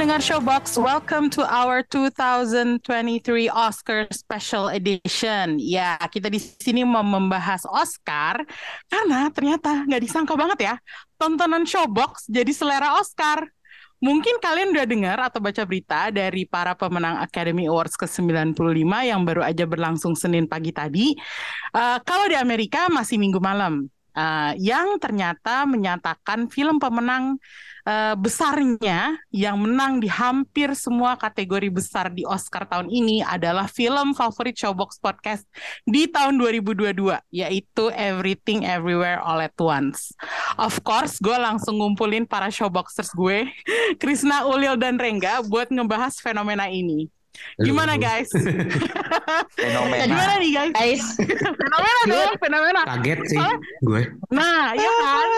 [0.00, 5.60] Pendengar Showbox, welcome to our 2023 Oscar Special Edition.
[5.60, 8.40] Ya, kita di sini mau membahas Oscar
[8.88, 10.74] karena ternyata nggak disangka banget ya,
[11.20, 13.44] tontonan Showbox jadi selera Oscar.
[14.00, 18.56] Mungkin kalian udah dengar atau baca berita dari para pemenang Academy Awards ke-95
[19.04, 21.12] yang baru aja berlangsung Senin pagi tadi.
[21.76, 23.84] Uh, kalau di Amerika masih minggu malam.
[24.10, 27.36] Uh, yang ternyata menyatakan film pemenang
[27.86, 34.12] uh, besarnya yang menang di hampir semua kategori besar di Oscar tahun ini adalah film
[34.12, 35.44] favorit Showbox Podcast
[35.86, 36.96] di tahun 2022
[37.30, 40.12] yaitu Everything Everywhere All at Once.
[40.58, 43.48] Of course, gue langsung ngumpulin para Showboxers gue,
[44.00, 47.08] Krisna, Ulil, dan Rengga buat ngebahas fenomena ini.
[47.60, 48.28] Gimana guys?
[49.58, 50.04] fenomena.
[50.08, 50.72] Gimana nih guys?
[50.74, 51.04] Guys,
[51.60, 52.80] fenomena dong, fenomena.
[52.96, 53.38] Kaget sih
[53.84, 54.02] gue.
[54.32, 55.28] Nah, ya kan?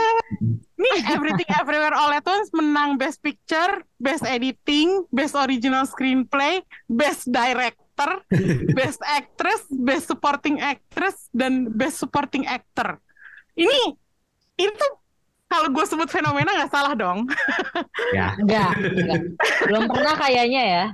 [0.83, 7.31] Nih Everything Everywhere All at Once menang Best Picture, Best Editing, Best Original Screenplay, Best
[7.31, 8.27] Director,
[8.79, 12.99] Best Actress, Best Supporting Actress, dan Best Supporting Actor.
[13.55, 13.95] Ini
[14.59, 14.87] itu
[15.47, 17.29] kalau gue sebut fenomena nggak salah dong.
[18.17, 18.33] Ya.
[18.41, 19.21] enggak, enggak.
[19.69, 20.85] Belum pernah kayaknya ya.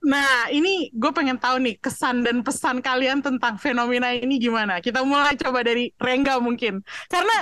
[0.00, 4.80] Nah, ini gue pengen tahu nih kesan dan pesan kalian tentang fenomena ini gimana.
[4.80, 6.80] Kita mulai coba dari Rengga mungkin.
[7.12, 7.36] Karena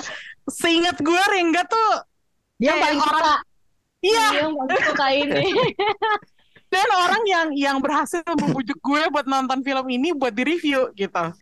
[0.49, 1.93] seingat gue Rengga tuh
[2.57, 3.37] Dia yang paling orang- suka.
[4.01, 5.47] iya Dia yang paling suka ini.
[6.69, 11.17] dan orang yang yang berhasil membujuk gue buat nonton film ini buat di review gitu.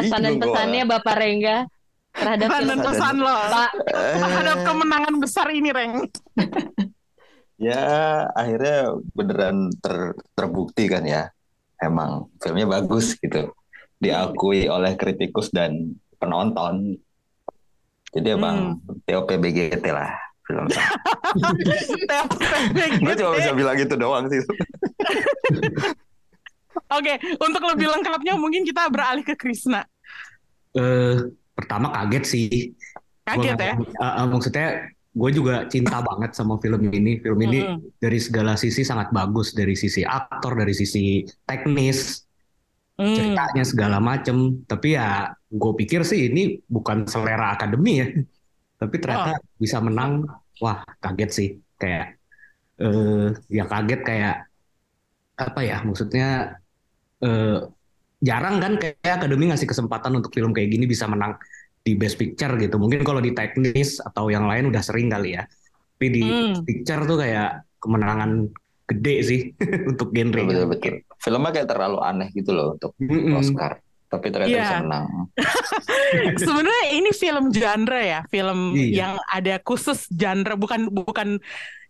[0.00, 1.66] Pesan dan pesannya Bapak Rengga
[2.12, 3.70] terhadap Pesan pesan lo Pak,
[4.20, 5.94] terhadap kemenangan besar ini, Reng.
[7.62, 7.78] Ya
[8.34, 11.30] akhirnya beneran ter- terbukti kan ya.
[11.78, 13.54] Emang filmnya bagus gitu.
[14.02, 16.94] Diakui oleh kritikus dan penonton.
[18.12, 20.68] Jadi emang TOP BGT lah film.
[23.02, 24.40] Gue cuma bisa bilang gitu doang sih.
[26.92, 29.84] Oke, untuk lebih lengkapnya mungkin kita beralih ke Krisna.
[30.72, 31.16] eh
[31.52, 32.48] pertama kaget sih.
[33.24, 33.74] Kaget Gua- ya?
[33.76, 34.68] eh, eh, maksudnya
[35.12, 37.20] gue juga cinta banget sama film ini.
[37.20, 37.96] Film ini Mm-mm.
[37.96, 42.24] dari segala sisi sangat bagus, dari sisi aktor, dari sisi teknis,
[42.98, 43.16] Hmm.
[43.16, 44.36] ceritanya segala macem.
[44.68, 48.06] Tapi ya gue pikir sih ini bukan selera akademi ya.
[48.80, 50.26] Tapi ternyata bisa menang.
[50.62, 51.48] Wah kaget sih.
[51.80, 52.18] Kayak
[52.82, 54.34] eh ya kaget kayak
[55.40, 55.76] apa ya?
[55.86, 56.26] Maksudnya
[57.24, 57.58] eh
[58.22, 61.34] jarang kan kayak akademi ngasih kesempatan untuk film kayak gini bisa menang
[61.82, 62.78] di Best Picture gitu.
[62.78, 65.42] Mungkin kalau di teknis atau yang lain udah sering kali ya.
[65.98, 66.62] Tapi di Hmm.
[66.66, 68.30] Picture tuh kayak kemenangan
[68.90, 69.40] gede sih
[69.90, 70.42] untuk genre.
[70.46, 70.94] Betul betul.
[71.22, 73.38] Filmnya kayak terlalu aneh gitu loh untuk Mm-mm.
[73.38, 73.78] Oscar.
[74.10, 74.62] Tapi ternyata Iya.
[74.66, 75.08] bisa menang.
[76.44, 78.90] Sebenarnya ini film genre ya, film Iya.
[78.92, 81.40] yang ada khusus genre, bukan bukan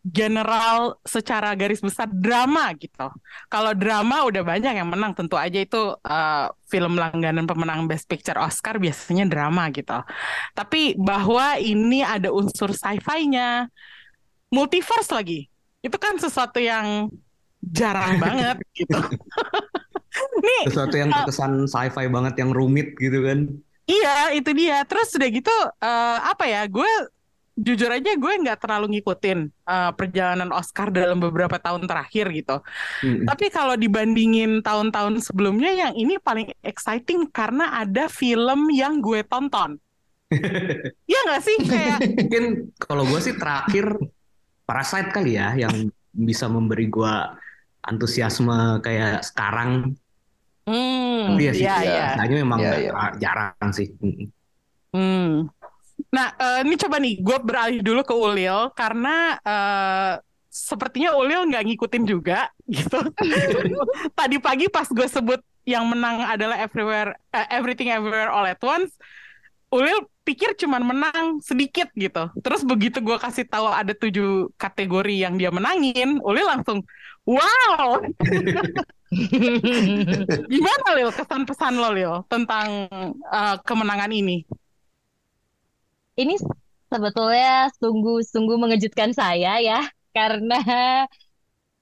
[0.03, 3.07] general secara garis besar drama gitu.
[3.47, 8.35] Kalau drama udah banyak yang menang, tentu aja itu uh, film langganan pemenang Best Picture
[8.35, 9.95] Oscar biasanya drama gitu.
[10.59, 13.71] Tapi bahwa ini ada unsur sci-fi-nya,
[14.51, 15.47] multiverse lagi,
[15.81, 17.07] itu kan sesuatu yang
[17.63, 18.99] jarang banget gitu.
[20.45, 23.49] Nih Sesuatu yang terkesan sci-fi banget yang rumit gitu kan.
[23.89, 24.85] Iya, itu dia.
[24.85, 26.63] Terus udah gitu, eh, apa ya?
[26.69, 26.87] Gue
[27.53, 32.61] jujur aja gue nggak terlalu ngikutin eh, perjalanan Oscar dalam beberapa tahun terakhir gitu.
[33.05, 33.29] Mm-mm.
[33.29, 39.79] Tapi kalau dibandingin tahun-tahun sebelumnya, yang ini paling exciting karena ada film yang gue tonton.
[41.13, 41.57] Iya nggak sih?
[41.69, 42.45] Kayak Mungkin
[42.81, 44.01] kalau gue sih terakhir
[44.65, 47.15] Parasite kali ya yang bisa memberi gue
[47.83, 49.99] antusiasme kayak sekarang.
[50.67, 51.93] hmm, Iya sih, iya, iya.
[51.93, 52.07] iya.
[52.19, 52.93] Kayaknya memang Iya, iya.
[53.19, 53.91] jarang sih.
[54.95, 55.51] Hmm.
[56.13, 60.13] Nah, eh, ini coba nih, gue beralih dulu ke Ulil karena eh,
[60.53, 63.01] sepertinya Ulil nggak ngikutin juga gitu.
[64.13, 68.95] Tadi pagi pas gue sebut yang menang adalah Everywhere, eh, Everything Everywhere All at Once,
[69.73, 72.29] Ulil pikir cuman menang sedikit gitu.
[72.45, 76.85] Terus begitu gue kasih tahu ada tujuh kategori yang dia menangin, Ulil langsung,
[77.25, 77.99] wow.
[80.53, 84.45] Gimana Lil kesan pesan lo Lil tentang eh, kemenangan ini?
[86.17, 86.35] ini
[86.93, 89.81] sebetulnya sungguh-sungguh mengejutkan saya ya
[90.13, 90.61] karena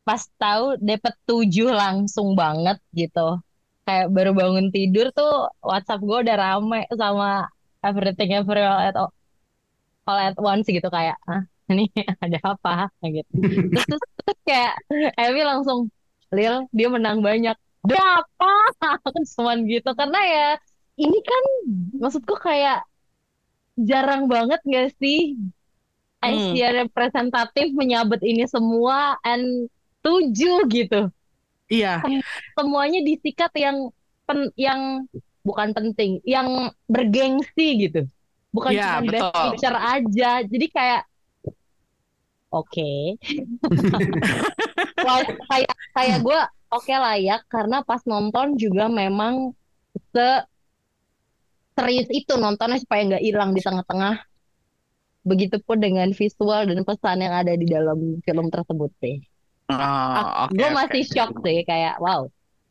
[0.06, 3.42] pas tahu dapat tujuh langsung banget gitu
[3.86, 7.50] kayak baru bangun tidur tuh WhatsApp gue udah rame sama
[7.80, 11.86] everything everywhere all at all at once gitu kayak ah ini
[12.24, 12.90] ada apa?
[13.06, 13.30] Gitu.
[13.30, 14.72] Terus, terus, terus kayak
[15.14, 15.88] Emmy langsung
[16.34, 17.54] Lil dia menang banyak.
[17.80, 18.52] Berapa
[19.38, 20.48] cuman gitu karena ya
[21.00, 21.44] ini kan
[21.96, 22.84] maksudku kayak
[23.78, 25.38] jarang banget gak sih?
[26.20, 26.36] Hmm.
[26.36, 29.72] Asia representatif menyabet ini semua and
[30.04, 31.08] tujuh gitu.
[31.70, 32.02] Iya,
[32.58, 33.94] semuanya disikat yang
[34.26, 35.06] pen, yang
[35.40, 38.06] bukan penting, yang bergengsi gitu.
[38.50, 40.30] Bukan Iya, cuma best picture aja.
[40.42, 41.02] Jadi kayak
[42.50, 42.92] oke.
[45.06, 46.40] Wah, kayak kayak gue
[46.74, 49.54] oke layak karena pas nonton juga memang
[50.10, 50.28] se
[51.78, 54.18] serius itu nontonnya supaya nggak hilang di tengah-tengah.
[55.20, 59.20] Begitupun dengan visual dan pesan yang ada di dalam film tersebut sih.
[59.70, 60.74] Oh, oke, gue oke.
[60.74, 62.26] masih shock sih kayak wow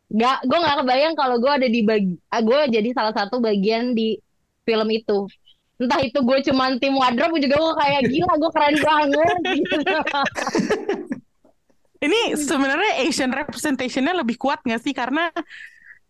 [0.10, 4.18] nggak gue nggak kebayang kalau gue ada di bagi gue jadi salah satu bagian di
[4.66, 5.30] film itu
[5.80, 9.42] entah itu gue cuman tim wardrobe juga gue kayak gila gue keren banget.
[12.00, 14.96] Ini sebenarnya Asian representationnya lebih kuat nggak sih?
[14.96, 15.32] Karena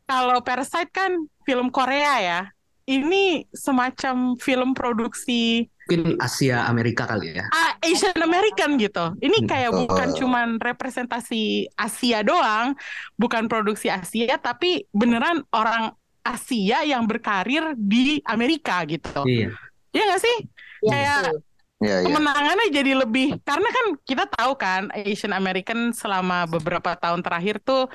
[0.05, 2.41] kalau Parasite kan film Korea ya.
[2.89, 7.45] Ini semacam film produksi Mungkin Asia Amerika kali ya.
[7.49, 9.13] ah, Asian American gitu.
[9.21, 9.85] Ini kayak Oh.
[9.85, 12.77] bukan cuman representasi Asia doang,
[13.13, 19.25] bukan produksi Asia, tapi beneran orang Asia yang berkarir di Amerika gitu.
[19.25, 19.49] Iya.
[19.89, 20.37] Iya nggak sih?
[20.85, 21.37] Ya, Kayak betul.
[21.79, 22.11] Iya, iya.
[22.11, 27.87] kemenangannya jadi lebih karena kan kita tahu kan Asian American selama beberapa tahun terakhir tuh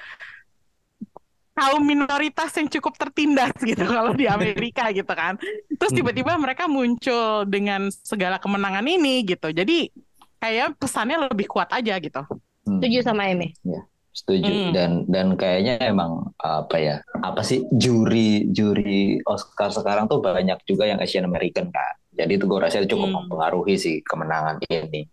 [1.55, 5.39] kaum minoritas yang cukup tertindas gitu kalau di Amerika gitu kan.
[5.79, 9.55] Terus tiba-tiba mereka muncul dengan segala kemenangan ini gitu.
[9.55, 9.89] Jadi
[10.37, 12.23] kayak pesannya lebih kuat aja gitu.
[12.65, 12.81] Hmm.
[12.81, 13.53] setuju sama Emi
[14.15, 14.73] Setuju Hmm.
[14.73, 20.89] dan dan kayaknya emang apa ya apa sih juri juri Oscar sekarang tuh banyak juga
[20.89, 23.17] yang Asian American kan jadi itu gue rasa cukup Hmm.
[23.29, 25.05] mempengaruhi sih kemenangan ini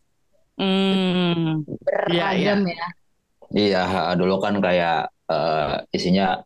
[0.55, 1.65] Hmm.
[1.81, 2.87] beragam ya
[3.51, 3.83] iya
[4.15, 6.43] dulu kan kayak eh, isinya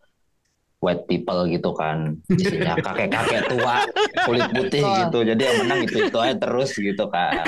[0.77, 2.13] white people gitu kan.
[2.29, 3.89] Isinya kakek-kakek tua
[4.23, 4.93] kulit putih Oh.
[5.01, 5.19] gitu.
[5.25, 7.41] Jadi yang menang itu itu aja terus gitu kan.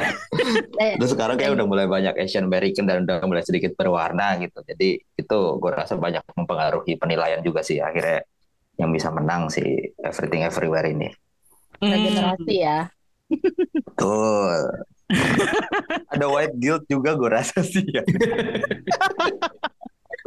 [0.82, 4.66] Eh, terus sekarang kayak udah mulai banyak Asian American dan udah mulai sedikit berwarna gitu.
[4.66, 7.78] Jadi itu gue rasa banyak mempengaruhi penilaian juga sih.
[7.78, 8.26] Akhirnya
[8.78, 9.62] yang bisa menang si
[10.02, 11.10] Everything Everywhere ini.
[11.78, 11.94] Hmm.
[11.94, 12.90] regenerasi ya.
[13.86, 14.58] Betul.
[16.12, 18.04] Ada white guilt juga gue rasa sih ya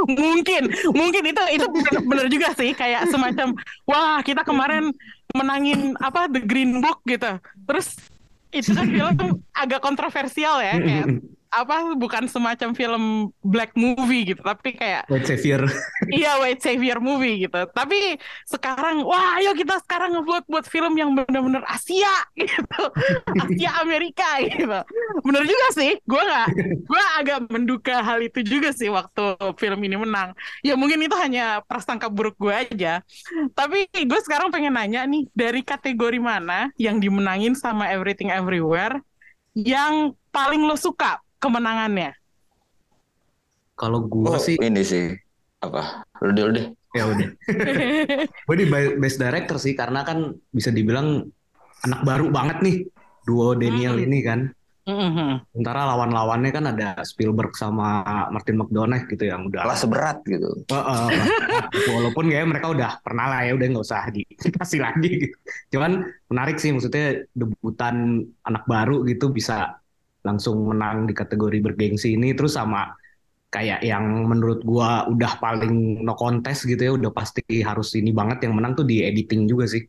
[0.06, 4.94] mungkin mungkin itu itu bener, bener juga sih kayak semacam wah kita kemarin
[5.34, 7.38] menangin apa The Green Book gitu.
[7.66, 7.96] Terus
[8.50, 9.16] itu kan film
[9.54, 11.06] agak kontroversial ya kayak
[11.50, 13.04] apa bukan semacam film
[13.42, 15.66] black movie gitu tapi kayak White Savior.
[16.14, 17.66] iya white savior movie gitu.
[17.74, 18.14] Tapi
[18.46, 22.82] sekarang wah ayo kita sekarang ngebuat buat film yang benar-benar Asia gitu.
[23.34, 24.78] Asia Amerika gitu.
[25.26, 26.48] Bener juga sih gue nggak
[26.86, 30.30] gue agak menduga hal itu juga sih waktu film ini menang.
[30.62, 33.02] Ya mungkin itu hanya prasangka buruk gue aja.
[33.58, 39.02] Tapi gue sekarang pengen nanya nih dari kategori mana yang dimenangin sama Everything Everywhere
[39.58, 42.12] yang paling lo suka kemenangannya
[43.74, 45.08] Kalau gua oh, sih ini sih
[45.60, 47.28] apa lu dulu deh ya udah.
[48.46, 48.66] Gue di
[48.98, 51.22] Best Director sih karena kan bisa dibilang
[51.86, 52.76] anak baru banget nih
[53.24, 54.04] duo Daniel Hmm.
[54.10, 54.40] ini kan.
[54.90, 55.46] Mhm.
[55.54, 58.02] Sementara lawan-lawannya kan ada Spielberg sama
[58.34, 61.06] Martin McDonagh gitu yang udah kelas berat gitu Heeh,
[61.94, 65.36] walaupun kayak mereka udah pernah lah ya udah nggak usah dikasih lagi gitu.
[65.76, 69.78] Cuman menarik sih maksudnya debutan anak baru gitu bisa
[70.26, 72.92] langsung menang di kategori bergengsi ini terus sama
[73.50, 78.46] kayak yang menurut gua udah paling no contest gitu ya udah pasti harus ini banget
[78.46, 79.82] yang menang tuh di editing juga sih.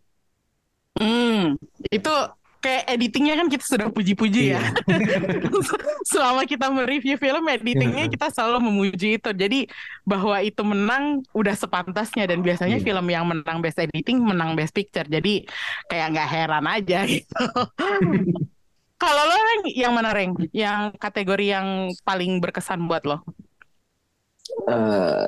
[0.97, 1.55] Hmm,
[1.88, 2.13] itu
[2.61, 4.61] kayak editingnya kan kita sudah puji-puji ya.
[6.13, 8.13] Selama kita mereview film, editingnya Iya.
[8.13, 9.29] kita selalu memuji itu.
[9.33, 9.65] Jadi
[10.05, 12.85] bahwa itu menang udah sepantasnya dan biasanya Iya.
[12.85, 15.05] film yang menang best editing menang best picture.
[15.09, 15.45] Jadi
[15.89, 17.33] kayak nggak heran aja gitu.
[19.01, 20.38] Kalau lo Reng, yang mana Reng?
[20.53, 21.67] Yang kategori yang
[22.05, 23.25] paling berkesan buat lo?
[24.70, 25.25] Eh,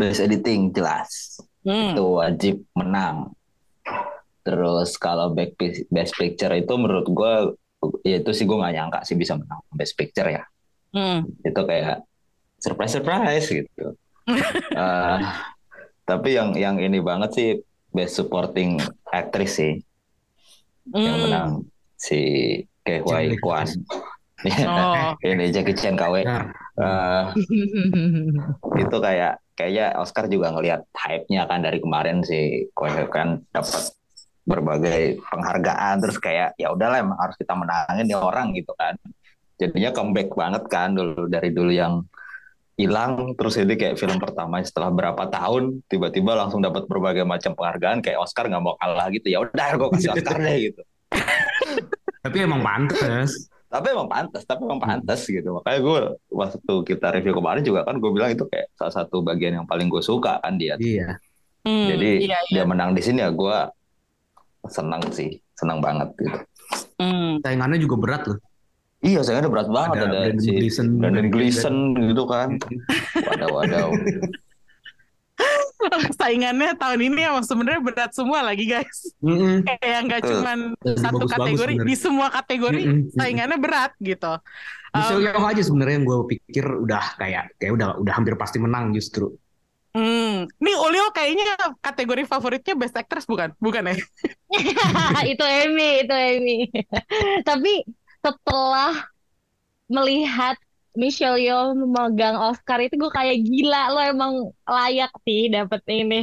[0.00, 1.92] best editing jelas Hmm.
[1.92, 3.36] itu wajib menang
[4.40, 5.52] terus kalau back
[5.92, 7.32] best picture itu menurut gue
[8.08, 10.40] ya itu sih gue nggak nyangka sih bisa menang best picture ya
[10.96, 11.28] Hmm.
[11.44, 12.00] itu kayak
[12.56, 13.92] surprise surprise gitu
[14.72, 15.18] Eh,
[16.08, 17.48] tapi yang yang ini banget sih
[17.92, 18.80] best supporting
[19.12, 19.84] actress sih
[20.96, 21.24] yang Hmm.
[21.28, 21.50] menang
[22.00, 22.20] si
[22.84, 23.68] Ke Huai Kwan
[24.40, 25.12] Oh.
[25.28, 26.48] ini Jackie Chan KW Nah,
[26.80, 27.24] Eh,
[28.80, 33.92] itu kayak kayaknya Oscar juga ngelihat hype-nya kan dari kemarin si Koe kan dapat
[34.48, 36.00] berbagai penghargaan.
[36.00, 38.96] Terus kayak ya udahlah emang harus kita menangin nih orang gitu kan.
[39.60, 42.00] Jadinya comeback banget kan dulu dari dulu yang
[42.80, 43.36] hilang.
[43.36, 48.00] Terus ini kayak film pertama setelah berapa tahun tiba-tiba langsung dapat berbagai macam penghargaan.
[48.00, 49.28] Kayak Oscar nggak mau kalah gitu.
[49.28, 50.80] Ya udah gue kasih Oscar deh gitu
[52.20, 53.48] Tapi emang pantes.
[53.70, 55.98] tapi emang pantas tapi emang pantas gitu makanya gue
[56.34, 59.86] waktu kita review kemarin juga kan gue bilang itu kayak salah satu bagian yang paling
[59.86, 61.22] gue suka kan dia Iya.
[61.62, 62.64] Hmm, jadi iya, dia iya.
[62.66, 63.56] menang di sini ya gue
[64.66, 66.38] senang sih senang banget gitu
[66.98, 67.40] Hmm.
[67.40, 68.38] Saingannya juga berat loh.
[69.00, 71.74] iya saya berat banget Ada ada, Brandon si Gleeson, Brandon Gleeson
[72.04, 72.48] gitu kan
[73.30, 73.88] waduh waduh
[76.20, 79.14] Saingannya tahun ini emang sebenarnya berat semua lagi guys.
[79.24, 79.64] Mm-mm.
[79.64, 81.88] Kayak nggak cuman Lagi satu bagus-bagus kategori, sebenarnya.
[81.88, 83.14] di semua kategori Mm-mm.
[83.16, 84.32] saingannya berat gitu.
[84.90, 88.90] Michelle Um, aja sebenarnya yang gue pikir udah kayak kayak udah udah hampir pasti menang
[88.90, 89.30] justru.
[89.90, 93.50] Hmm, nih Ulil kayaknya kategori favoritnya Best Actress bukan?
[93.58, 93.94] Bukan ya?
[95.34, 96.56] itu Amy, itu Amy.
[97.48, 97.82] Tapi
[98.22, 98.94] setelah
[99.90, 100.54] melihat
[100.94, 104.32] Michelle Yeoh memegang Oscar itu gue kayak gila lo emang
[104.64, 106.20] layak sih dapet ini.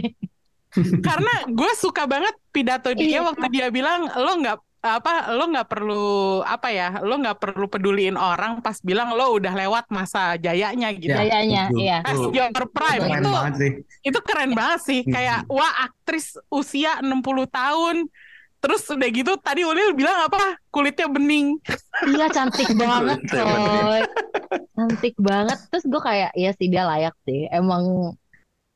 [1.08, 3.26] Karena gue suka banget pidato dia Iya.
[3.26, 6.06] waktu dia bilang lo nggak apa lo nggak perlu
[6.46, 11.12] apa ya lo nggak perlu peduliin orang pas bilang lo udah lewat masa jayanya gitu.
[11.12, 11.76] Ya, setuju.
[11.76, 11.98] iya.
[12.06, 13.32] As Itu your prime keren itu
[14.06, 15.12] itu keren banget sih Hmm.
[15.12, 17.20] kayak wah aktris usia 60
[17.50, 18.06] tahun
[18.58, 21.62] terus udah gitu tadi Ulil bilang apa kulitnya bening
[22.06, 24.02] Iya cantik banget coy.
[24.78, 25.58] Cantik banget.
[25.74, 27.50] Terus gue kayak iya sih dia layak sih.
[27.50, 28.14] Emang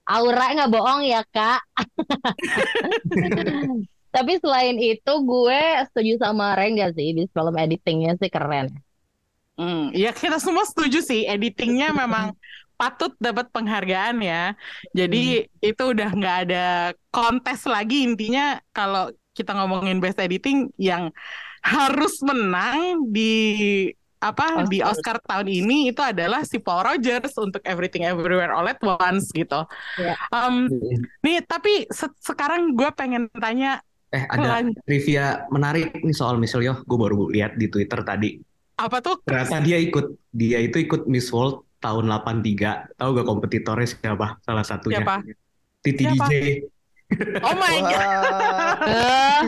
[0.10, 1.62] aura nggak bohong ya kak.
[4.16, 8.74] Tapi selain itu gue setuju sama Rengga sih di film editingnya sih keren.
[9.56, 12.34] Hmm, ya kita semua setuju sih editingnya memang
[12.76, 14.58] patut dapat penghargaan ya.
[14.98, 16.66] Jadi itu udah nggak ada
[17.14, 21.10] kontes lagi intinya kalau kita ngomongin best editing yang
[21.64, 23.34] harus menang di
[24.22, 28.78] apa di Oscar tahun ini itu adalah si Paul Rogers untuk Everything Everywhere All at
[28.86, 29.66] Once gitu.
[29.98, 30.14] Iya.
[30.30, 30.70] Um,
[31.26, 36.68] nih tapi se- sekarang gue pengen tanya Eh ada Lan- trivia menarik nih soal Michelle
[36.68, 36.84] Yeoh.
[36.84, 38.36] Gue baru lihat di Twitter tadi.
[38.76, 39.22] apa tuh?
[39.24, 42.98] Ternyata dia ikut dia itu ikut Miss World tahun 83.
[42.98, 44.42] Tahu gak kompetitornya siapa?
[44.44, 45.06] Salah satunya.
[45.06, 45.16] Siapa?
[45.80, 46.26] Titi Siapa?
[46.28, 46.34] DJ.
[47.44, 48.24] Oh my god,
[48.82, 49.44] Wah,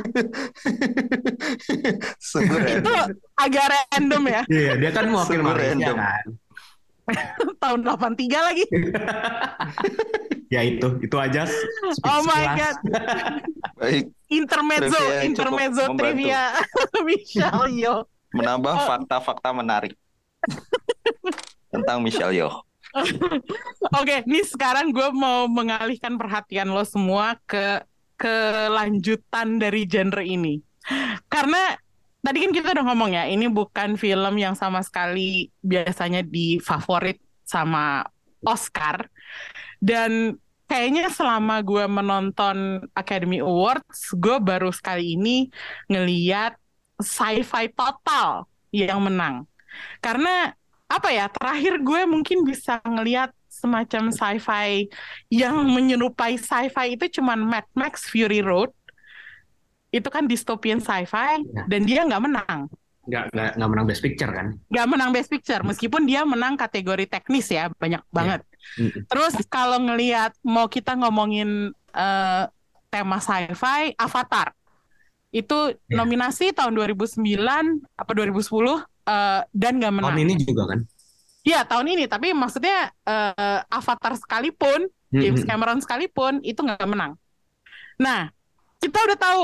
[2.20, 3.08] sungguh itu random.
[3.36, 4.41] agak random ya.
[4.46, 5.96] Iya, dia kan mewakili Sungguh Malaysia random.
[5.96, 6.25] kan.
[7.63, 8.65] tahun 83 lagi.
[10.53, 11.50] Ya itu, itu aja.
[11.50, 12.77] speech Oh my god.
[13.82, 16.41] Baik, Intermezzo, Trivia cukup intermezzo trivia
[17.01, 18.05] Michelle Yeoh.
[18.29, 18.86] menambah Oh.
[18.86, 19.98] fakta-fakta menarik
[21.67, 22.62] tentang Michelle Yeoh.
[24.00, 27.82] Oke, nih sekarang gue mau mengalihkan perhatian lo semua ke
[28.18, 30.62] kelanjutan dari genre ini.
[31.28, 31.74] Karena
[32.22, 38.06] tadi kan kita udah ngomong ya, ini bukan film yang sama sekali biasanya difavorit sama
[38.46, 39.10] Oscar.
[39.82, 40.38] Dan
[40.70, 45.50] kayaknya selama gue menonton Academy Awards, gue baru sekali ini
[45.90, 46.56] ngeliat
[47.02, 49.46] sci-fi total yang menang.
[50.00, 50.54] Karena
[50.94, 54.86] apa ya, terakhir gue mungkin bisa ngeliat semacam sci-fi
[55.30, 58.70] yang menyerupai sci-fi itu cuman Mad Max Fury Road.
[59.90, 61.64] Itu kan dystopian sci-fi Ya.
[61.66, 62.60] dan dia nggak menang.
[63.04, 64.48] Nggak, nggak, nggak menang Best Picture kan?
[64.72, 68.42] Nggak menang Best Picture meskipun dia menang kategori teknis ya, banyak banget.
[68.80, 69.04] Mm-mm.
[69.06, 72.44] Terus kalau ngelihat mau kita ngomongin eh,
[72.90, 74.54] tema sci-fi, Avatar.
[75.34, 75.98] Itu Ya.
[75.98, 80.15] nominasi tahun 2009 apa 2010 eh, dan nggak menang.
[80.15, 80.79] Tahun ini juga kan?
[81.43, 85.50] Iya tahun ini, tapi maksudnya eh, Avatar sekalipun, James Mm-mm.
[85.50, 87.19] Cameron sekalipun itu nggak menang.
[88.00, 88.31] Nah,
[88.79, 89.43] kita udah tahu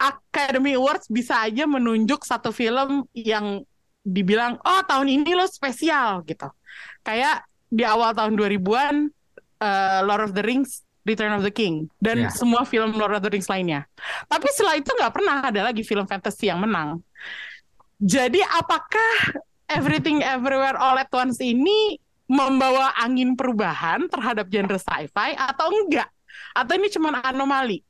[0.00, 3.62] Academy Awards bisa aja menunjuk satu film yang
[4.04, 6.48] dibilang oh tahun ini lo spesial gitu.
[7.06, 9.08] Kayak di awal tahun 2000-an
[9.60, 12.32] eh, Lord of the Rings Return of the King dan Ya.
[12.32, 13.84] semua film Lord of the Rings lainnya.
[14.28, 17.00] Tapi setelah itu nggak pernah ada lagi film fantasy yang menang.
[18.02, 19.12] Jadi apakah
[19.70, 21.96] Everything Everywhere All at Once ini
[22.28, 26.08] membawa angin perubahan terhadap genre sci-fi atau enggak?
[26.56, 27.80] Atau ini cuma anomali?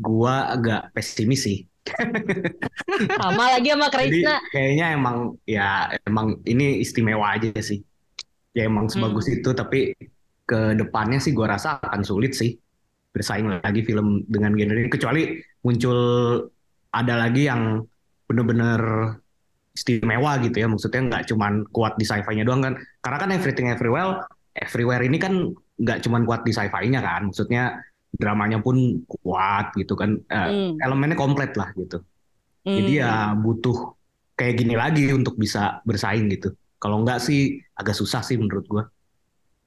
[0.00, 1.58] Gua agak pesimis sih.
[3.20, 4.36] sama lagi sama Jadi Krishna.
[4.52, 5.16] kayaknya emang
[5.48, 7.80] ya emang ini istimewa aja sih.
[8.56, 9.40] Ya emang sebagus Hmm.
[9.40, 9.94] itu tapi
[10.48, 12.58] ke depannya sih gua rasa akan sulit sih
[13.14, 15.22] bersaing lagi film dengan genre ini kecuali
[15.66, 15.98] muncul
[16.90, 17.82] ada lagi yang
[18.30, 18.80] bener-bener
[19.74, 24.22] istimewa gitu ya maksudnya nggak cuman kuat di sci-fi-nya doang kan karena kan Everything Everywhere
[24.54, 30.18] Everywhere ini kan nggak cuman kuat di sci-fi-nya kan maksudnya dramanya pun kuat gitu kan.
[30.26, 30.70] Eh, Hmm.
[30.82, 32.02] Elemennya komplit lah gitu.
[32.66, 32.76] Hmm.
[32.76, 33.94] Jadi ya butuh
[34.34, 36.52] kayak gini lagi untuk bisa bersaing gitu.
[36.80, 38.84] Kalau enggak sih agak susah sih menurut gua.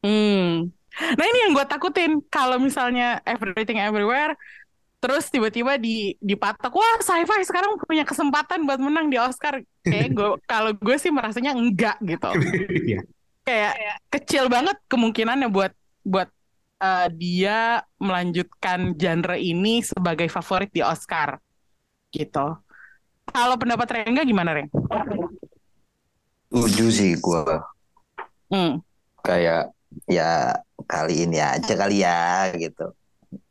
[0.04, 0.74] Hmm.
[0.94, 4.38] Nah ini yang gue takutin kalau misalnya Everything Everywhere
[5.04, 10.30] terus tiba-tiba di dipatok wah sci-fi sekarang punya kesempatan buat menang di Oscar kayak gue
[10.52, 12.32] kalau gue sih merasanya enggak gitu
[12.88, 13.04] Iya.
[13.44, 13.74] kayak
[14.08, 15.76] kecil banget kemungkinannya buat
[16.08, 16.32] buat
[16.80, 21.36] eh, dia melanjutkan genre ini sebagai favorit di Oscar
[22.16, 22.64] gitu
[23.30, 24.70] kalau pendapat Rengga gimana Reng?
[26.52, 27.56] Setuju sih gue.
[28.52, 28.84] Hmm.
[29.24, 29.72] Kayak
[30.06, 30.54] ya
[30.86, 32.92] kali ini aja kali ya gitu.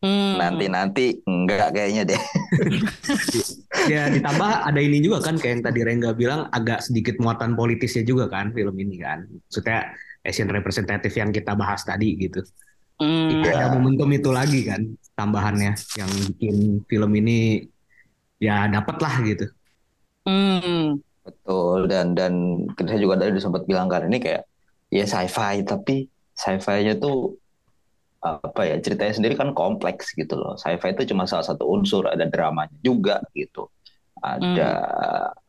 [0.03, 0.39] Hmm.
[0.39, 2.23] Nanti-nanti enggak kayaknya deh.
[3.91, 8.07] Ya ditambah ada ini juga kan kayak yang tadi Rengga bilang agak sedikit muatan politisnya
[8.07, 9.27] juga kan film ini kan.
[9.27, 9.91] Maksudnya
[10.23, 12.47] Asian representative yang kita bahas tadi gitu.
[13.03, 13.43] Hmm.
[13.43, 13.67] Iya.
[13.67, 14.87] Ada momentum itu lagi kan
[15.19, 17.67] tambahannya yang bikin film ini
[18.39, 19.47] ya dapet lah gitu.
[20.23, 21.03] Hmm.
[21.27, 22.33] Betul dan dan
[22.79, 24.47] kita juga tadi udah sempat bilang kan ini kayak
[24.95, 26.07] ya sci-fi tapi
[26.39, 27.35] sci-fi-nya tuh
[28.23, 30.55] apa ya ceritanya sendiri kan kompleks gitu loh.
[30.55, 33.67] Sci-fi itu cuma salah satu unsur, ada dramanya juga gitu.
[34.23, 34.71] Ada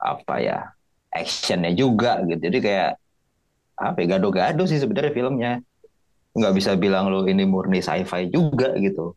[0.01, 0.73] apa ya
[1.13, 2.41] actionnya juga gitu.
[2.41, 2.91] Jadi kayak
[3.77, 5.53] apa ya, gado-gado sih sebenarnya filmnya.
[6.33, 9.13] Nggak bisa bilang lo ini murni sci-fi juga gitu.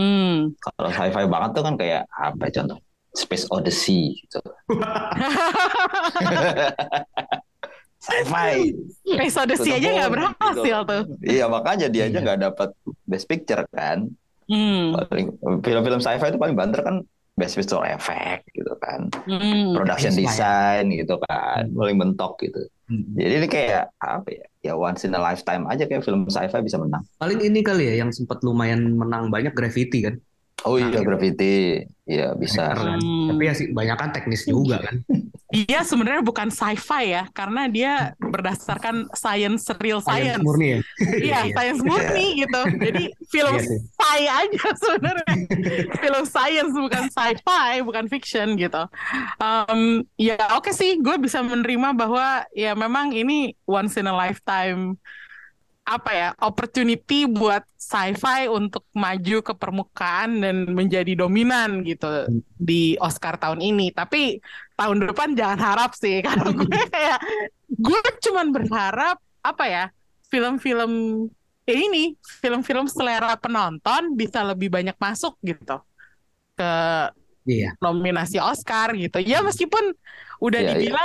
[0.00, 0.56] Hmm.
[0.56, 2.78] Kalau sci-fi banget tuh kan kayak apa ya, contoh
[3.12, 4.40] Space Odyssey gitu.
[7.98, 8.70] Sci-fi.
[9.08, 11.02] Episode aja nggak berhasil tuh.
[11.20, 12.22] Iya makanya dia aja Iya.
[12.22, 12.70] nggak dapat
[13.04, 14.06] best picture kan.
[14.46, 14.94] Hmm.
[14.94, 15.26] Paling
[15.60, 17.02] film-film sci-fi itu paling banter kan
[17.34, 19.10] best visual effect gitu kan.
[19.26, 19.74] Hmm.
[19.74, 20.26] Production Inspire.
[20.30, 21.68] design gitu kan.
[21.68, 22.62] Paling mentok gitu.
[22.86, 23.02] Hmm.
[23.12, 24.46] Jadi ini kayak apa ya?
[24.62, 27.02] Ya once in a lifetime aja kayak film sci-fi bisa menang.
[27.16, 30.14] Paling ini kali ya yang sempat lumayan menang banyak Gravity kan.
[30.64, 31.82] Oh iya Nah, Gravity.
[32.06, 32.70] Iya bisa.
[32.70, 32.98] Kan.
[32.98, 33.34] Hmm.
[33.34, 35.02] Tapi ya sih banyak kan teknis juga kan.
[35.56, 40.44] Dia sebenarnya bukan sci-fi ya, karena dia berdasarkan science, real Science science.
[40.44, 40.80] murni ya.
[41.16, 42.60] Iya, science murni gitu.
[42.76, 45.34] Jadi film Iya sci aja sebenarnya.
[45.96, 48.84] film science bukan sci-fi, bukan fiction gitu.
[49.40, 55.00] Em, ya oke sih, gue bisa menerima bahwa ya memang ini once in a lifetime
[55.86, 62.26] apa ya opportunity buat sci-fi untuk maju ke permukaan dan menjadi dominan gitu
[62.58, 63.94] di Oscar tahun ini.
[63.94, 64.42] Tapi
[64.74, 67.18] tahun depan jangan harap sih karena gue kayak
[67.70, 69.84] gue cuman berharap apa ya
[70.26, 70.92] film-film
[71.62, 75.78] ya ini film-film selera penonton bisa lebih banyak masuk gitu
[76.58, 76.70] ke
[77.46, 77.78] Iya.
[77.78, 79.22] nominasi Oscar gitu.
[79.22, 79.94] Ya meskipun
[80.42, 80.98] udah Iya, iya.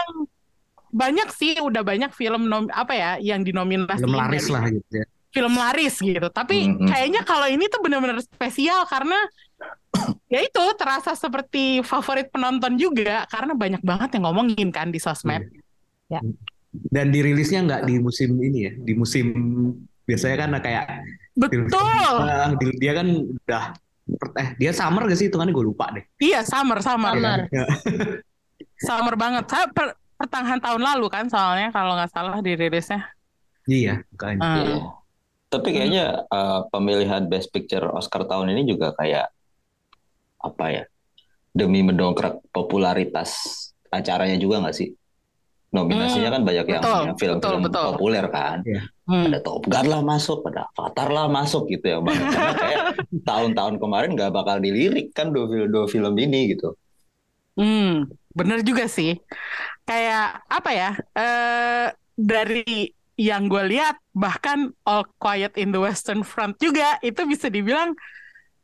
[0.91, 5.05] Banyak sih udah banyak film nom apa ya yang dinominasi Film laris lah gitu ya.
[5.31, 6.27] film laris gitu.
[6.27, 6.87] Tapi Mm-mm.
[6.91, 9.15] kayaknya kalau ini tuh benar-benar spesial karena
[10.27, 15.47] ya itu terasa seperti favorit penonton juga karena banyak banget yang ngomongin kan di sosmed.
[16.71, 19.25] Dan dirilisnya nggak di musim ini ya, di musim
[20.03, 20.85] biasanya kan kayak
[21.35, 21.67] Betul.
[22.59, 23.63] Di- dia kan udah
[24.35, 26.03] eh dia summer gak sih hitungannya gue lupa deh.
[26.19, 27.15] Iya, summer, summer.
[27.15, 27.39] Summer.
[27.47, 27.65] Ya.
[28.87, 29.45] Summer banget.
[30.21, 33.09] Pertengahan tahun lalu kan soalnya kalau nggak salah dirilisnya.
[33.65, 34.41] Iya, makanya.
[34.41, 34.57] Hmm.
[34.61, 34.75] Iya.
[35.49, 39.33] Tapi kayaknya eh, pemilihan Best Picture Oscar tahun ini juga kayak
[40.45, 40.83] apa ya?
[41.51, 43.33] Demi mendongkrak popularitas
[43.89, 44.93] acaranya juga nggak sih?
[45.71, 46.83] Nominasinya kan banyak yang,
[47.15, 48.59] film-film populer kan.
[49.07, 49.31] Hmm.
[49.31, 51.97] Ada Top Gun lah masuk, ada Avatar lah masuk gitu ya.
[52.03, 52.15] Bang.
[52.15, 52.81] Karena kayak
[53.23, 56.75] tahun-tahun kemarin nggak bakal dilirik kan dua film, dua film ini gitu.
[57.55, 59.15] Hmm, bener juga sih.
[59.85, 60.91] Kayak apa ya?
[61.15, 67.51] Eh dari yang gue lihat bahkan All Quiet in the Western Front juga itu bisa
[67.51, 67.93] dibilang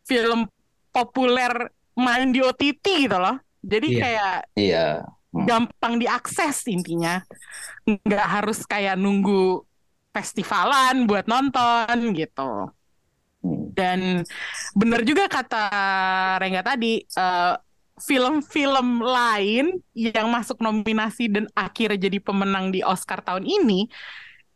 [0.08, 0.50] film
[0.90, 1.52] populer
[1.94, 3.38] main di OTT gitu loh.
[3.62, 4.02] Jadi Iya.
[4.02, 4.86] kayak Iya.
[5.46, 7.22] gampang diakses intinya.
[7.86, 9.62] Nggak harus kayak nunggu
[10.10, 12.72] festivalan buat nonton gitu.
[13.46, 13.70] Hmm.
[13.78, 14.26] Dan
[14.74, 15.70] bener juga kata
[16.42, 17.54] Rengga tadi, eh,
[17.98, 23.90] film-film lain yang masuk nominasi dan akhirnya jadi pemenang di Oscar tahun ini,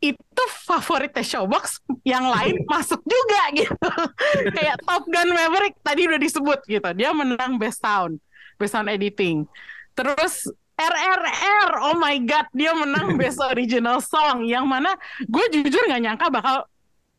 [0.02, 3.90] itu favoritnya Showbox, yang lain masuk juga gitu.
[4.58, 8.18] Kayak Top Gun Maverick tadi udah disebut gitu, dia menang Best Sound,
[8.58, 9.46] Best Sound Editing.
[9.94, 16.02] Terus RRR, oh my god, dia menang Best Original Song, yang mana gue jujur nggak
[16.02, 16.66] nyangka bakal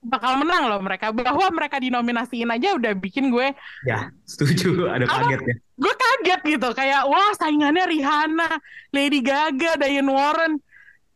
[0.03, 4.87] bakal menang loh mereka bahwa mereka dinominasiin aja udah bikin gue Ya, setuju.
[4.87, 5.15] Ada Apa?
[5.25, 5.55] kaget ya.
[5.73, 8.49] gue kaget gitu kayak wah saingannya Rihanna,
[8.91, 10.59] Lady Gaga, Diane Warren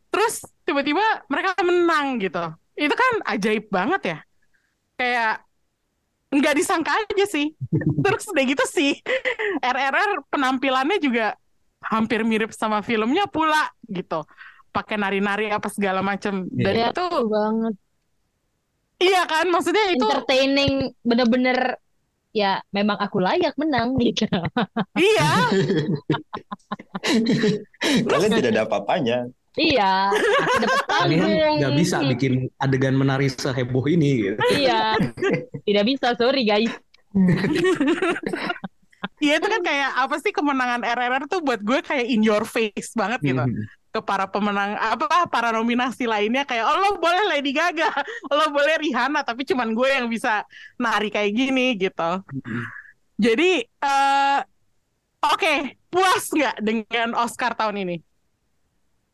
[0.07, 2.41] terus tiba-tiba mereka menang gitu
[2.73, 4.17] itu kan ajaib banget ya
[4.95, 5.33] kayak
[6.27, 7.55] nggak disangka aja sih.
[8.03, 8.99] Terus udah gitu sih
[9.63, 11.39] RRR penampilannya juga
[11.79, 14.27] hampir mirip sama filmnya pula gitu.
[14.75, 16.43] Pakai nari-nari apa segala macam.
[16.51, 17.73] Dan Iya, itu betul banget.
[18.97, 21.77] Iya kan maksudnya itu Entertaining bener-bener
[22.35, 24.27] ya memang aku layak menang gitu.
[24.97, 25.31] iya
[28.09, 29.17] Kalian tidak ada apa-apanya.
[29.57, 31.57] Iya, aku dapat Kalian panggung.
[31.57, 34.37] nggak bisa bikin adegan menari seheboh ini gitu.
[34.53, 34.93] Iya,
[35.65, 36.69] tidak bisa, sorry guys.
[39.17, 42.93] Iya itu kan kayak apa sih kemenangan RRR tuh buat gue kayak in your face
[42.93, 43.41] banget gitu.
[43.41, 43.65] Hmm.
[43.97, 47.89] Ke para pemenang apa para nominasi lainnya kayak oh lo boleh Lady Gaga,
[48.29, 50.45] lo boleh Rihanna tapi cuman gue yang bisa
[50.77, 52.21] nari kayak gini gitu.
[53.17, 54.39] Jadi eh
[55.25, 55.53] oke,
[55.91, 57.95] puas nggak dengan Oscar tahun ini?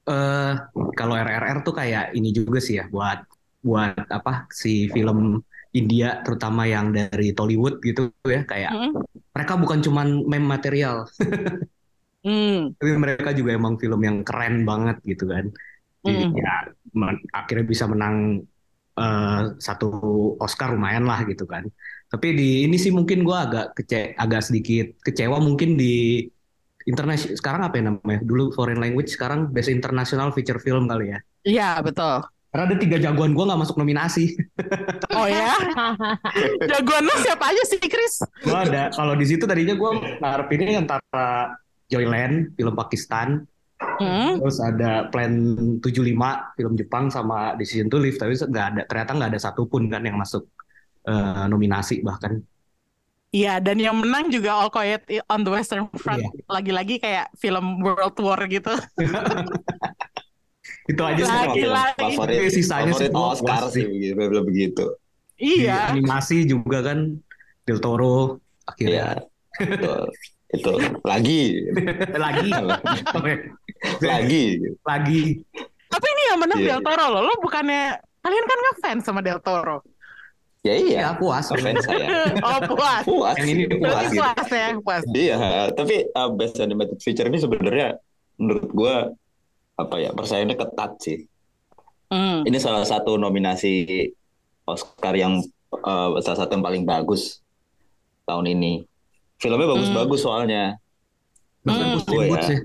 [0.04, 0.54] eh
[1.00, 3.24] kalau RRR tuh kayak ini juga sih ya buat
[3.64, 5.40] buat apa si film
[5.74, 8.92] India terutama yang dari Tollywood gitu ya kayak Hmm.
[9.34, 11.08] mereka bukan cuman meme material
[12.24, 12.72] Hmm.
[12.80, 15.46] tapi mereka juga emang film yang keren banget gitu kan.
[16.04, 16.54] Jadi ya
[17.00, 18.16] men- akhirnya bisa menang
[19.00, 19.88] eh, satu
[20.40, 21.66] Oscar lumayan lah gitu kan
[22.14, 26.22] tapi di ini sih mungkin gua agak kece agak sedikit kecewa mungkin di
[26.84, 31.20] internasional sekarang apa ya namanya dulu foreign language sekarang best international feature film kali ya
[31.44, 32.24] Iya betul.
[32.54, 34.38] karena ada tiga jagoan gua nggak masuk nominasi
[35.18, 35.58] Oh ya,
[36.70, 38.22] jagoan lo siapa aja sih Chris?
[38.46, 41.56] gua ada kalau di situ tadinya gua ngarepinnya antara
[41.94, 43.46] Joyland film Pakistan
[43.94, 44.40] Hmm.
[44.40, 45.30] Terus ada Plan
[45.78, 50.02] 75 film Jepang sama Decision to Live tapi nggak ada ternyata nggak ada satupun kan
[50.02, 50.48] yang masuk
[51.04, 52.40] eh, nominasi bahkan
[53.30, 56.22] Iya, dan yang menang juga All Quiet on the Western Front.
[56.22, 56.30] Iya.
[56.46, 58.70] Lagi-lagi kayak film World War gitu.
[60.92, 62.14] itu aja sih Lagi- lagi.
[62.14, 64.86] Favorit, sisanya favorit Oscar sih begitu, begitu, begitu.
[65.34, 67.18] Di Iya, animasi juga kan
[67.66, 69.06] Del Toro Iya, akhirnya
[69.60, 70.04] betul.
[70.54, 71.66] Itu lagi,
[72.24, 72.50] lagi
[74.02, 74.46] lagi.
[74.86, 75.24] lagi
[75.94, 76.68] tapi ini yang menang Iya.
[76.74, 77.22] Del Toro loh.
[77.30, 77.84] Lo bukannya
[78.26, 79.86] kalian kan ngefans sama Del Toro?
[80.64, 82.08] Ya iya, ya puas fans saya.
[82.48, 83.04] Oh puas.
[83.04, 83.36] Puas.
[83.38, 84.24] Yang ini puas gitu.
[84.24, 85.04] puas ya, puas.
[85.12, 85.38] Iya,
[85.76, 88.00] tapi uh, best animated feature ini sebenarnya
[88.40, 88.96] menurut gua
[89.76, 91.20] apa ya persaingannya ketat sih.
[92.08, 92.48] Hmm.
[92.48, 94.08] Ini salah satu nominasi
[94.64, 95.44] Oscar yang
[95.84, 97.44] uh, salah satu yang paling bagus
[98.24, 98.88] tahun ini.
[99.44, 100.80] Filmnya bagus-bagus soalnya.
[101.68, 102.00] Hmm.
[102.00, 102.56] Puss in Gue Boots ya.
[102.56, 102.60] ya.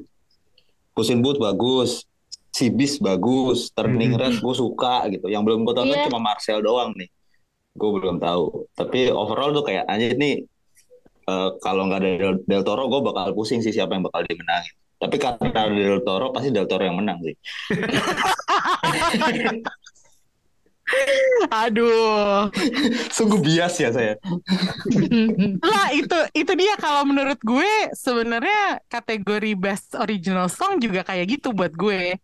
[0.94, 1.90] Puss in Boots bagus,
[2.48, 4.20] Si Beast bagus, Turning Hmm.
[4.20, 5.26] Red gue suka gitu.
[5.26, 6.06] Yang belum gue tahu Iya.
[6.06, 7.06] cuma Marcel doang nih.
[7.74, 8.66] Gue belum tahu.
[8.72, 10.42] Tapi overall tuh kayak anjir nih
[11.28, 14.72] eh, kalau nggak ada Del, Del Toro gue bakal pusing sih siapa yang bakal dimenangin.
[14.98, 17.34] Tapi karena ada Del Toro pasti Del Toro yang menang sih.
[21.48, 22.50] Aduh.
[23.12, 24.14] Sungguh bias ya saya.
[25.70, 31.52] Lah itu itu dia kalau menurut gue sebenarnya kategori best original song juga kayak gitu
[31.54, 32.16] buat gue.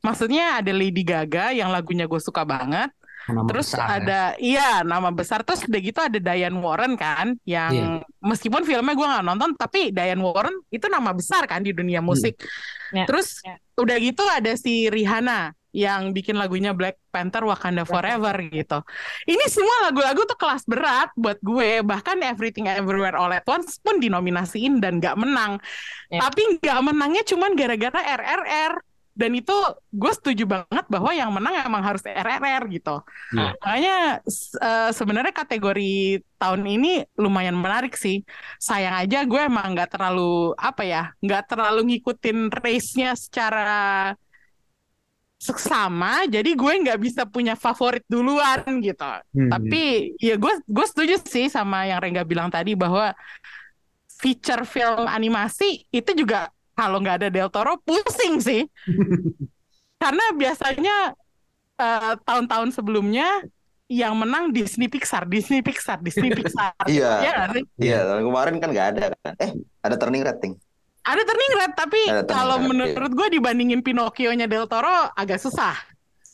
[0.00, 2.88] Maksudnya ada Lady Gaga yang lagunya gue suka banget.
[3.28, 3.88] Nama Terus besar, ya.
[4.00, 9.06] ada iya nama besar terus udah gitu ada Diane Warren kan yang meskipun filmnya gue
[9.06, 12.40] nggak nonton tapi Diane Warren itu nama besar kan di dunia musik.
[12.90, 13.60] Ya, Terus ya.
[13.76, 18.82] udah gitu ada si Rihanna yang bikin lagunya Black Panther Wakanda Forever gitu.
[19.26, 21.82] Ini semua lagu-lagu tuh kelas berat buat gue.
[21.86, 25.62] Bahkan Everything Everywhere All at Once pun dinominasiin dan nggak menang.
[26.10, 26.26] Ya.
[26.26, 28.74] Tapi nggak menangnya cuman gara-gara RRR.
[29.10, 29.52] Dan itu
[29.92, 33.02] gue setuju banget bahwa yang menang emang harus RRR gitu.
[33.36, 33.52] Iya.
[33.58, 33.96] Makanya
[34.62, 38.24] eh, sebenarnya kategori tahun ini lumayan menarik sih.
[38.56, 44.14] Sayang aja gue emang nggak terlalu apa ya, nggak terlalu ngikutin race-nya secara
[45.40, 46.28] seksama.
[46.28, 49.08] Jadi gue nggak bisa punya favorit duluan gitu.
[49.32, 49.48] Hmm.
[49.48, 53.16] Tapi ya gue gue setuju sih sama yang Rengga bilang tadi bahwa
[54.20, 58.62] feature film animasi itu juga kalau nggak ada Del Toro pusing sih.
[60.02, 61.16] Karena biasanya
[61.80, 63.40] eh, tahun-tahun sebelumnya
[63.90, 66.76] yang menang Disney Pixar, Disney Pixar, Disney Pixar.
[66.86, 67.10] Iya.
[67.20, 67.34] Iya?
[67.74, 69.32] Iya, kemarin kan nggak ada kan.
[69.40, 69.50] Eh,
[69.82, 70.54] ada Turning Red Ting.
[71.00, 72.68] Ada Turning Red, tapi Turning kalau Red, iya.
[72.68, 75.74] menurut gue dibandingin Pinocchio-nya Del Toro agak susah.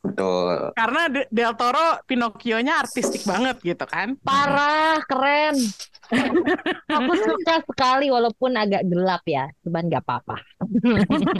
[0.06, 0.70] Betul.
[0.74, 4.14] Karena De- Del Toro Pinocchio-nya artistik banget gitu kan.
[4.22, 5.56] Parah, keren.
[6.96, 10.38] Aku suka sekali walaupun agak gelap ya, cuman nggak apa-apa.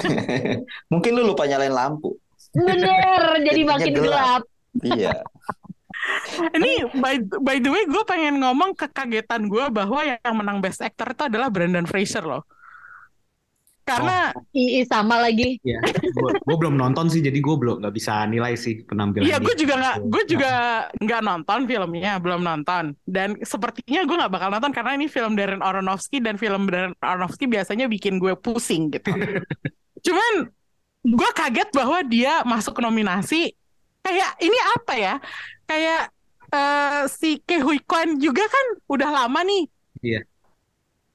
[0.93, 2.19] Mungkin lu lupa nyalain lampu.
[2.51, 4.43] Bener, jadi Jadinya makin gelap.
[4.43, 4.43] gelap.
[4.99, 5.15] Iya.
[6.55, 11.15] Ini by, by the way gue pengen ngomong kekagetan gue bahwa yang menang Best Actor
[11.17, 12.45] itu adalah Brendan Fraser loh.
[13.87, 15.63] Karena Ii sama lagi.
[15.63, 15.79] Ya,
[16.43, 19.75] gue belum nonton sih, jadi gue belum nggak bisa nilai sih penampilan Iya, gue juga
[19.79, 20.53] nggak, gue juga
[20.99, 22.99] nggak nonton filmnya, belum nonton.
[23.07, 27.47] Dan sepertinya gue nggak bakal nonton karena ini film Darren Aronofsky dan film Darren Aronofsky
[27.47, 29.15] biasanya bikin gue pusing gitu.
[30.07, 30.51] Cuman
[31.07, 33.55] gue kaget bahwa dia masuk ke nominasi.
[34.03, 35.15] Kayak ini apa ya?
[35.63, 36.11] Kayak
[36.51, 39.65] eh, si Ke Huy Quan juga kan udah lama nih.
[40.03, 40.21] Iya.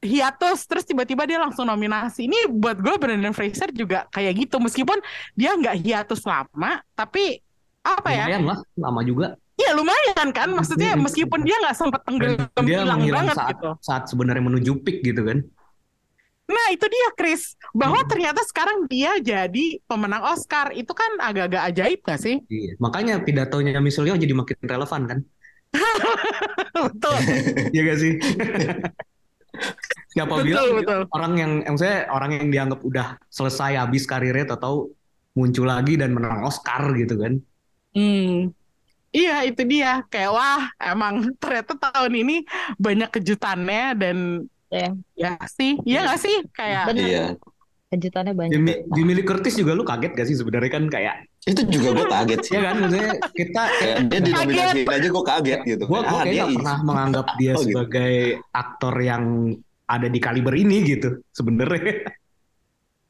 [0.01, 2.25] Hiatus terus tiba-tiba dia langsung nominasi.
[2.25, 4.97] Ini buat gue Brendan Fraser juga kayak gitu meskipun
[5.37, 7.37] dia nggak hiatus lama, tapi
[7.85, 8.25] apa ya?
[8.25, 9.27] Lumayan lah, lama juga.
[9.61, 11.01] Iya lumayan kan, maksudnya Iya.
[11.05, 13.69] meskipun dia nggak sempat tenggelam Dia hilang banget saat gitu.
[13.77, 15.45] saat sebenarnya menuju peak gitu kan.
[16.49, 18.09] Nah itu dia Chris, bahwa Hmm.
[18.09, 20.73] ternyata sekarang dia jadi pemenang Oscar.
[20.73, 22.41] Itu kan agak-agak ajaib gak sih?
[22.49, 22.73] Iya.
[22.81, 25.19] Makanya pidatonya Michelle Yeoh jadi makin relevan kan.
[26.89, 27.15] Betul.
[27.77, 28.11] Iya gak sih?
[30.11, 31.01] Siapa Betul, bilang betul.
[31.15, 34.91] orang yang yang saya orang yang dianggap udah selesai habis karirnya atau
[35.31, 37.39] muncul lagi dan menang Oscar gitu kan.
[37.91, 38.51] Hmm.
[39.09, 40.03] Iya itu dia.
[40.07, 42.35] Kayak wah emang ternyata tahun ini
[42.75, 44.17] banyak kejutannya dan
[44.67, 44.87] Ya.
[45.19, 46.47] ya sih, iya gak sih?
[46.55, 47.03] Kayak Bener.
[47.03, 47.25] Iya.
[47.91, 48.51] Kejutannya banyak.
[48.55, 52.07] Jamie, Jamie Lee Curtis juga lu kaget gak sih sebenarnya kan kayak Itu juga gue
[52.07, 52.53] kaget sih.
[52.55, 55.83] ya kan maksudnya kita Kayak dia dinominasiin aja gue kaget gitu.
[55.83, 57.67] gue ah, kayak dia nggak pernah menganggap dia Oh, gitu.
[57.67, 58.13] sebagai
[58.55, 59.23] aktor yang
[59.91, 62.07] ada di kaliber ini gitu sebenarnya.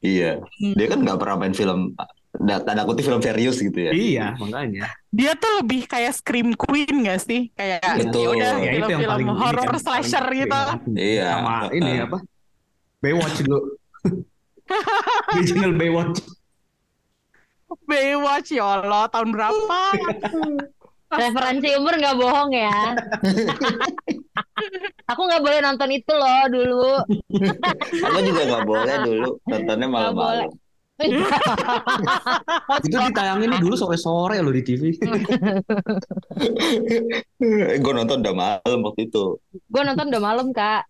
[0.02, 0.42] Iya.
[0.74, 1.94] Dia kan nggak pernah main film
[2.34, 3.92] da- tanda kutip film serius gitu ya.
[3.94, 4.90] iya makanya.
[5.12, 7.54] dia tuh lebih kayak scream queen gak sih?
[7.54, 8.34] Kayak Betul.
[8.34, 10.62] ya udah Ya, itu yang film-film paling ini horror kan, slasher paling- gitu.
[10.98, 11.28] Iya.
[11.30, 12.18] Sama ini apa?
[12.98, 13.60] Baywatch dulu.
[15.36, 16.18] Original Baywatch.
[17.84, 19.80] Baywatch ya Allah tahun berapa?
[21.12, 22.96] Referensi umur nggak bohong ya.
[25.12, 26.88] Aku nggak boleh nonton itu loh dulu.
[28.08, 30.48] Aku juga nggak boleh dulu nontonnya malam-malam.
[32.80, 34.82] Itu ditayangin dulu sore-sore loh di TV.
[37.82, 39.36] gue nonton udah malam waktu itu.
[39.68, 40.88] Gue nonton udah malam kak.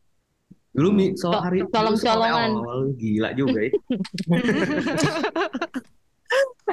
[0.73, 2.51] Dulu mi so Col- hari colong-colongan.
[2.97, 3.71] Gila juga ya.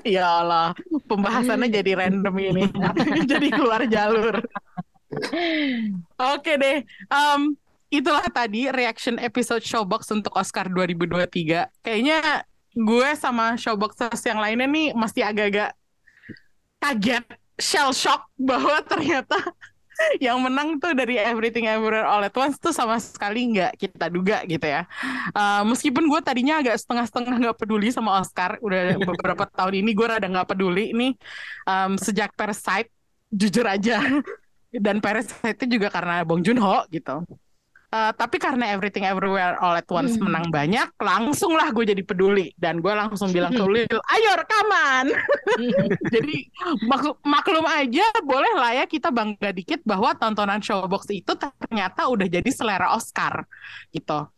[0.06, 0.78] Ya Allah,
[1.10, 2.64] pembahasannya jadi random ini.
[3.32, 4.40] jadi keluar jalur.
[6.16, 6.86] Oke deh.
[7.10, 7.42] Em,
[7.90, 11.84] itulah tadi reaction episode Showbox untuk Oscar 2023.
[11.84, 12.46] Kayaknya
[12.78, 15.74] gue sama Showboxers yang lainnya nih masih agak-agak
[16.80, 17.26] kaget,
[17.60, 19.36] shell shock bahwa ternyata
[20.26, 24.44] yang menang tuh dari Everything Everywhere All at Once tuh sama sekali nggak kita duga
[24.48, 24.88] gitu ya.
[25.36, 30.08] Uh, meskipun gue tadinya agak setengah-setengah nggak peduli sama Oscar, udah beberapa tahun ini gue
[30.08, 31.12] rada nggak peduli nih
[31.68, 32.90] um, sejak Parasite,
[33.32, 34.00] jujur aja.
[34.70, 37.26] Dan Parasite itu juga karena Bong Joon Ho gitu.
[37.90, 40.30] Uh, tapi karena Everything Everywhere All at Once Hmm.
[40.30, 45.10] menang banyak, langsung lah gue jadi peduli dan gue langsung bilang ke Lil, ayo rekaman.
[46.14, 46.46] Jadi
[46.86, 52.30] maklum, maklum aja boleh lah ya kita bangga dikit bahwa tontonan Showbox itu ternyata udah
[52.30, 53.50] jadi selera Oscar
[53.90, 54.30] gitu.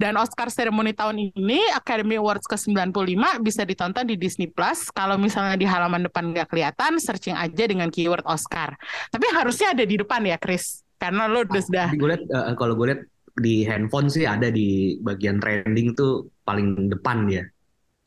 [0.00, 4.88] Dan Oscar Ceremony tahun ini Academy Awards ke-95 bisa ditonton di Disney Plus.
[4.88, 8.80] Kalau misalnya di halaman depan nggak kelihatan, searching aja dengan keyword Oscar.
[9.12, 10.80] Tapi harusnya ada di depan ya, Chris.
[11.00, 13.02] Karena lo udah sudah Tapi gue liat eh, kalau gue liat
[13.40, 17.42] di handphone sih ada di bagian trending tuh paling depan dia.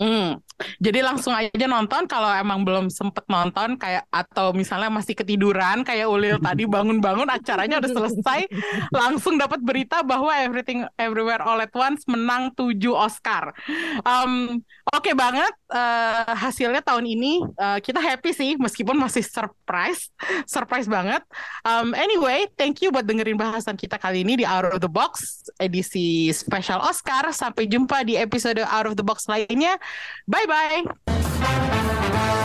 [0.01, 0.41] Hmm.
[0.82, 6.10] Jadi langsung aja nonton kalau emang belum sempet nonton kayak atau misalnya masih ketiduran kayak
[6.10, 8.47] Ulil tadi bangun-bangun acaranya udah selesai
[8.89, 13.53] langsung dapat berita bahwa Everything Everywhere All at Once menang 7 Oscar.
[14.06, 20.12] Um, Oke banget eh, hasilnya tahun ini eh, kita happy sih meskipun masih surprise,
[20.43, 21.23] surprise banget.
[21.63, 25.47] Um, anyway, thank you buat dengerin bahasan kita kali ini di Out of the Box
[25.56, 27.32] edisi spesial Oscar.
[27.32, 29.79] Sampai jumpa di episode Out of the Box lainnya.
[30.28, 32.39] Bye bye.